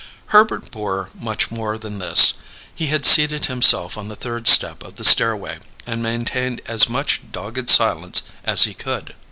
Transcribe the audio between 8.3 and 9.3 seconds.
as he could.